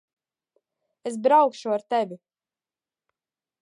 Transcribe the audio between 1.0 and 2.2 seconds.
Es braukšu ar tevi.